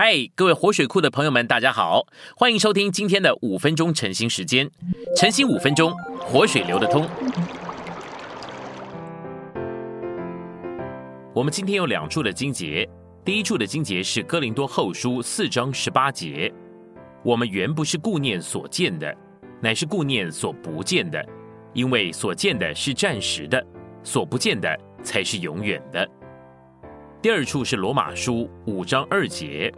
[0.00, 2.06] 嗨，各位活水库的朋友们，大家好，
[2.36, 4.70] 欢迎收听今天的五分钟晨兴时间。
[5.16, 7.04] 晨兴五分钟，活水流得通。
[11.34, 12.88] 我们今天有两处的经节，
[13.24, 16.54] 第一处的经节是哥林多后书四章十八节。
[17.24, 19.12] 我们原不是顾念所见的，
[19.60, 21.20] 乃是顾念所不见的，
[21.72, 23.60] 因为所见的是暂时的，
[24.04, 26.08] 所不见的才是永远的。
[27.20, 29.74] 第二处是罗马书五章二节。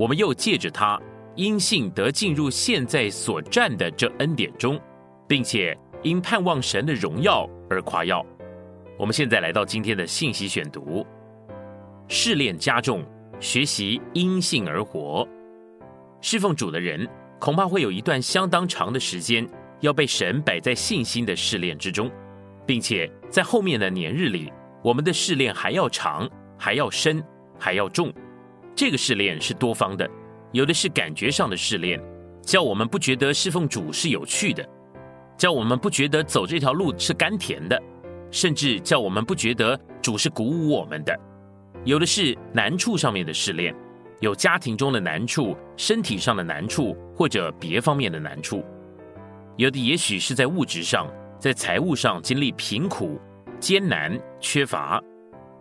[0.00, 0.98] 我们又借着他
[1.34, 4.80] 因信得进入现在所占的这恩典中，
[5.28, 8.24] 并且因盼望神的荣耀而夸耀。
[8.98, 11.06] 我们现在来到今天的信息选读，
[12.08, 13.04] 试炼加重，
[13.40, 15.28] 学习因信而活。
[16.22, 17.06] 侍奉主的人
[17.38, 19.46] 恐怕会有一段相当长的时间
[19.80, 22.10] 要被神摆在信心的试炼之中，
[22.64, 24.50] 并且在后面的年日里，
[24.82, 27.22] 我们的试炼还要长，还要深，
[27.58, 28.10] 还要重。
[28.74, 30.08] 这个试炼是多方的，
[30.52, 32.00] 有的是感觉上的试炼，
[32.42, 34.66] 叫我们不觉得侍奉主是有趣的，
[35.36, 37.80] 叫我们不觉得走这条路是甘甜的，
[38.30, 41.14] 甚至叫我们不觉得主是鼓舞我们的；
[41.84, 43.74] 有的是难处上面的试炼，
[44.20, 48.58] 有家庭中的难处、身体上的难处或者别方面的难处；
[49.56, 51.06] 有的也许是在物质上、
[51.38, 53.20] 在财务上经历贫苦、
[53.58, 54.98] 艰难、缺乏；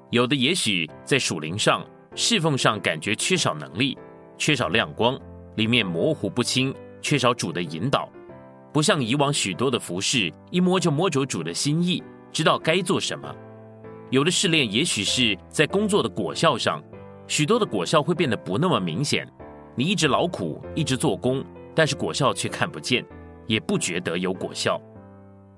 [0.09, 1.86] 有的也许在属灵上。
[2.22, 3.98] 侍奉上感觉缺少能力，
[4.38, 5.17] 缺少亮光，
[5.56, 8.09] 里面模糊不清，缺少主的引导，
[8.73, 13.34] 不像以往许多的服饰，一摸就摸着主的心意，知道该做什么。
[14.09, 16.84] 有的试炼也许是在工作的果效上，
[17.25, 19.25] 许多的果效会变得不那么明显。
[19.73, 21.42] 你一直劳苦，一直做工，
[21.73, 23.02] 但是果效却看不见，
[23.47, 24.78] 也不觉得有果效。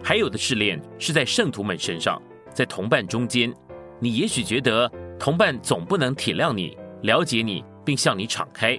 [0.03, 2.21] 还有的试炼是在圣徒们身上，
[2.53, 3.51] 在同伴中间，
[3.99, 4.87] 你也许觉得。
[5.21, 8.75] 同伴总不能体谅你、了解你，并向你敞开，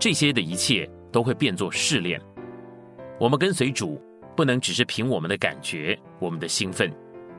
[0.00, 2.20] 这些的一切都会变作试炼。
[3.20, 4.02] 我们跟随主，
[4.36, 6.90] 不能只是凭我们的感觉、我们的兴奋；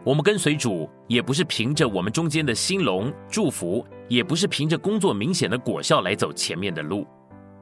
[0.01, 7.05] 我们跟随主，也不是凭着我们中间的兴隆祝福，也不是凭着工作明显的果效来走前面的路。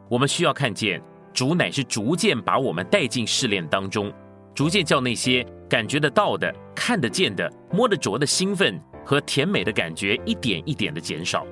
[0.07, 1.01] 我们需要看见
[1.33, 4.13] 主乃是逐渐把我们带进试炼当中，
[4.53, 8.79] 逐渐叫那些感觉得到的、看得见的、摸得着的兴奋。
[9.05, 11.45] 和甜美的感觉一点一点的减少，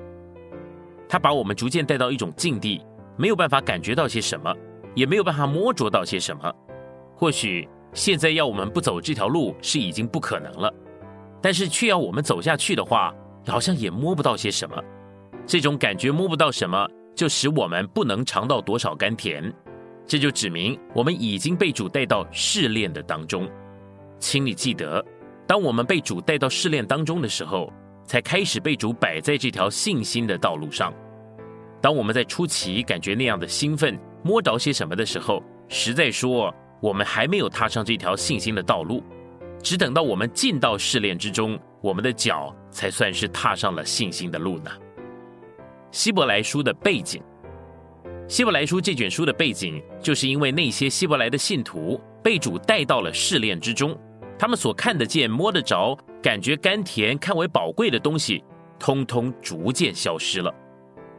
[1.08, 2.84] 他把我们逐渐带到一种境地，
[3.16, 4.52] 没有办法感觉到些什么，
[4.94, 6.52] 也没有办法摸着到些什么。
[7.14, 10.74] 或许现在要我们不走这条路是已经不可能了，
[11.40, 13.14] 但是却要我们走下去的话，
[13.46, 14.76] 好像也摸不到些什么。
[15.46, 19.52] 这种感觉摸不到什么，就使我们不能尝到多少甘甜。
[20.06, 23.48] 这就指明我们已经被主带到试炼的当中，
[24.18, 25.04] 请你记得。
[25.46, 27.72] 当我们被主带到试炼当中的时候，
[28.04, 30.92] 才开始被主摆在这条信心的道路上。
[31.80, 39.02] 当我们在初期感觉那样的兴奋，摸着些什么的时候，实在说我们还没有踏上这条信心的道路。
[39.62, 44.70] 只等到我们进到试炼之中，我们的脚才算是踏上了信心的路呢。
[45.90, 47.22] 希伯来书的背景，
[48.28, 53.96] 希伯来书这卷书的背景，就是因为那些希伯来的信徒被主带到了试炼之中。
[54.44, 58.44] 他们所看得见、摸得着、感觉甘甜、看为宝贵的东西，
[58.78, 60.54] 通通逐渐消失了。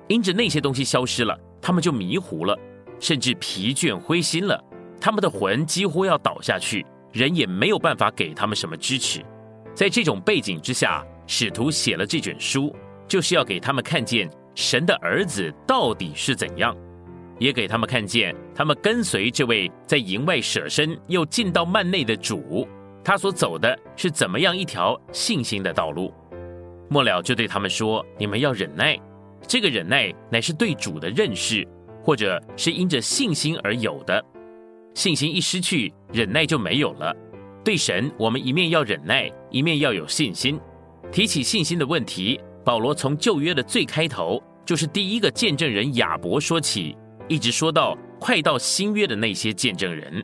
[0.07, 2.55] 因着那些东西消失了，他们就迷糊了，
[2.99, 4.63] 甚至疲倦灰心了。
[5.01, 9.25] 他们的魂几乎要倒下去，人也没有办法给他们什么支持。
[9.73, 12.75] 在这种背景之下，使徒写了这卷书，
[13.07, 16.77] 就是要给他们看见神的儿子到底是怎样，
[17.39, 22.67] 也给他们看见他们跟随这位在营外舍身又进到幔内的主。
[23.05, 26.11] 他所走的是怎么样一条信心的道路？
[26.89, 28.99] 末了就对他们说：“你们要忍耐，
[29.47, 31.65] 这个忍耐乃是对主的认识，
[32.03, 34.25] 或者是因着信心而有的。
[34.95, 37.15] 信心一失去，忍耐就没有了。
[37.63, 40.59] 对神，我们一面要忍耐，一面要有信心。
[41.11, 46.97] 提起信心的问题，保罗从旧约的最开头，就是第一个见证人亚伯说起，
[47.27, 50.23] 一直说到快到新约的那些见证人。